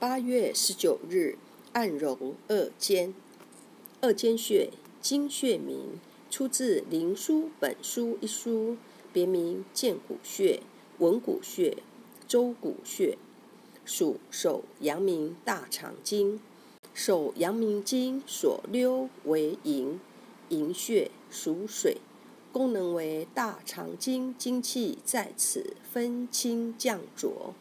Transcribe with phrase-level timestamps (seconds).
[0.00, 1.36] 八月十九日，
[1.72, 3.12] 按揉二间。
[4.00, 4.70] 二间穴，
[5.02, 5.98] 经穴名，
[6.30, 8.76] 出自《灵枢本书》一书，
[9.12, 10.60] 别名剑骨穴、
[10.98, 11.78] 文骨穴、
[12.28, 13.18] 周骨穴，
[13.84, 16.38] 属手阳明大肠经。
[16.94, 19.98] 手阳明经所溜为营，
[20.50, 21.96] 营穴属水，
[22.52, 27.52] 功能为大肠经精气在此分清降浊。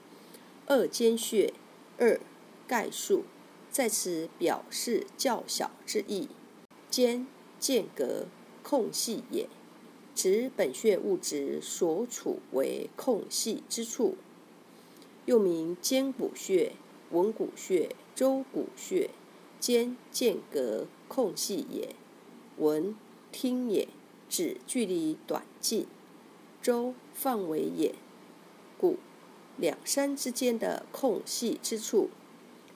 [0.68, 1.52] 二间穴。
[1.98, 2.20] 二
[2.68, 3.24] 概述，
[3.72, 6.30] 在此表示较小之意。
[6.90, 7.28] 间
[7.60, 8.28] 间隔
[8.64, 9.48] 空隙也，
[10.16, 14.16] 指本穴物质所处为空隙之处。
[15.26, 16.74] 又名肩骨穴、
[17.12, 19.10] 文骨穴、周骨穴。
[19.60, 21.96] 间间隔空隙也，
[22.58, 22.96] 闻
[23.32, 23.88] 听也，
[24.30, 25.88] 指距离短近。
[26.62, 27.96] 周范围也，
[28.78, 28.98] 骨。
[29.58, 32.10] 两山之间的空隙之处，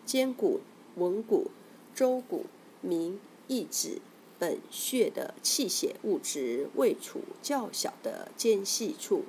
[0.05, 0.61] 肩骨、
[0.95, 1.51] 文骨、
[1.93, 2.45] 周骨，
[2.81, 3.99] 名意指
[4.39, 9.23] 本穴的气血物质位处较小的间隙处。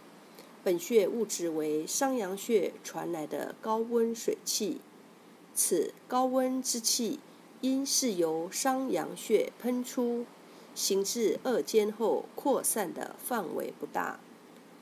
[0.64, 4.80] 本穴物质为商阳穴传来的高温水气，
[5.54, 7.18] 此高温之气
[7.60, 10.24] 因是由商阳穴喷出，
[10.74, 14.20] 行至二间后扩散的范围不大，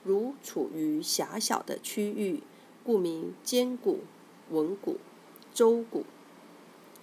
[0.05, 2.43] 如处于狭小的区域。
[2.83, 4.01] 故名肩骨、
[4.51, 4.97] 文骨、
[5.53, 6.05] 周骨。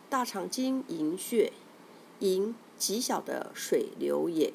[0.09, 1.51] 大肠经营穴，
[2.19, 4.53] 营极小的水流也。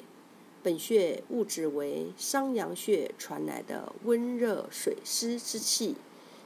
[0.61, 5.95] 本穴物质为商阳穴传来的温热水湿之气，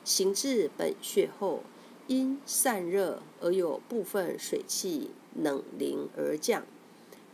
[0.03, 1.63] 行至本穴后，
[2.07, 6.63] 因散热而有部分水气冷凝而降，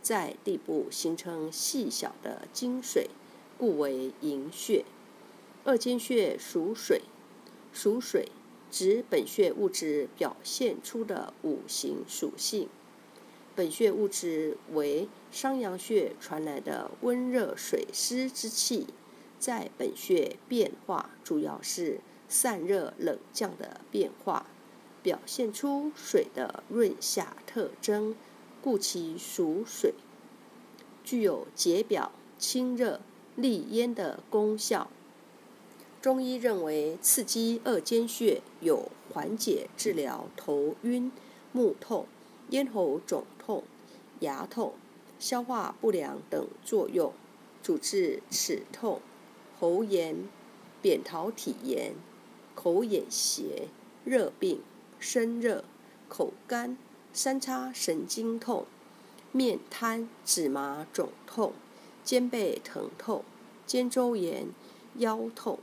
[0.00, 3.10] 在地部形成细小的经水，
[3.58, 4.84] 故为营穴。
[5.64, 7.02] 二间穴属水。
[7.74, 8.30] 属水，
[8.70, 12.68] 指本穴物质表现出的五行属性。
[13.56, 18.86] 本穴物质为商阳穴传来的温热水湿之气，
[19.38, 24.46] 在本穴变化主要是散热冷降的变化，
[25.02, 28.14] 表现出水的润下特征，
[28.62, 29.94] 故其属水，
[31.04, 33.00] 具有解表、清热、
[33.36, 34.90] 利咽的功效。
[36.04, 41.10] 中医认为，刺激二间穴有缓解治疗头晕、
[41.50, 42.04] 目痛、
[42.50, 43.64] 咽喉肿痛、
[44.20, 44.74] 牙痛、
[45.18, 47.10] 消化不良等作用，
[47.62, 49.00] 主治齿痛、
[49.58, 50.28] 喉炎、
[50.82, 51.94] 扁桃体炎、
[52.54, 53.68] 口眼斜、
[54.04, 54.60] 热病、
[54.98, 55.64] 身热、
[56.10, 56.76] 口干、
[57.14, 58.66] 三叉神经痛、
[59.32, 61.54] 面瘫、指麻肿痛、
[62.04, 63.24] 肩背疼痛、
[63.64, 64.48] 肩周炎、
[64.98, 65.58] 腰痛。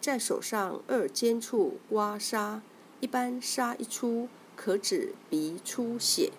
[0.00, 2.60] 在手上二尖处刮痧，
[3.00, 6.32] 一般痧一出可止鼻出血，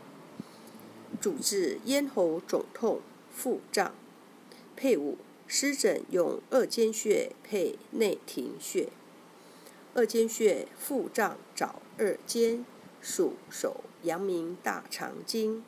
[1.20, 3.94] 主治咽喉肿痛、腹胀。
[4.75, 8.90] 配伍湿疹用二间穴配内庭穴。
[9.94, 12.66] 二间穴腹胀找二间，
[13.02, 15.64] 属手阳明大肠经，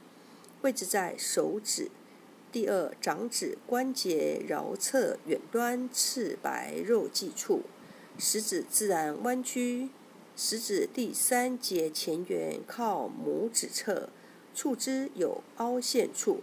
[0.62, 1.92] 位置在手指
[2.52, 7.64] 第二掌指关节桡侧远端赤白肉际处。
[8.18, 9.90] 食指自然弯曲，
[10.36, 14.10] 食指第三节前缘靠拇指侧，
[14.54, 16.42] 触之有凹陷处。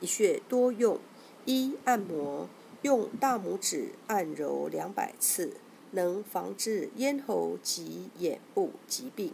[0.00, 0.98] 一穴多用：
[1.44, 2.48] 一、按摩，
[2.82, 5.52] 用大拇指按揉两百次，
[5.92, 9.30] 能防治咽喉及眼部疾病；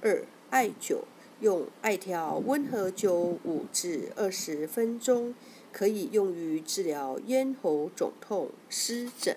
[0.00, 1.00] 二、艾灸，
[1.40, 5.34] 用艾条温和灸五至二十分钟，
[5.72, 9.36] 可以用于治疗咽喉肿痛、湿疹。